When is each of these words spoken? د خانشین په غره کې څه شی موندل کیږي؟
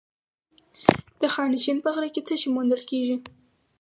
د 1.21 1.23
خانشین 1.33 1.77
په 1.83 1.89
غره 1.95 2.09
کې 2.13 2.21
څه 2.27 2.35
شی 2.41 2.49
موندل 2.55 2.81
کیږي؟ 2.91 3.17